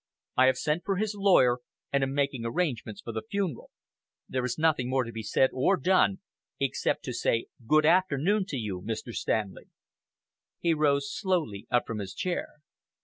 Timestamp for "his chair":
11.99-12.61